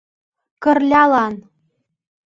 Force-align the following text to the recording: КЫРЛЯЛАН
КЫРЛЯЛАН 0.63 1.33